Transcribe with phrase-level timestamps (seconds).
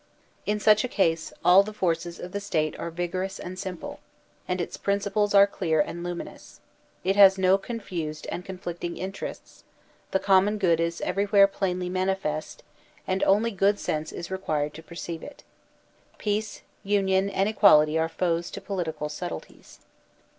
[0.47, 3.99] In such a case all the forces of the State are vigorous and simple,
[4.47, 6.59] and its principles are clear and luminous;
[7.03, 9.63] it has no confused and conflicting interests;
[10.09, 12.63] the common good is everywhere plainly manifest
[13.05, 15.43] and only good sense is required to perceive it.
[16.17, 19.81] Peace, union, and equality are foes to political subtleties.